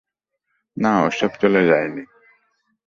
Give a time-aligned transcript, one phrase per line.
[0.77, 2.03] না, ওসব চলে যায়নি।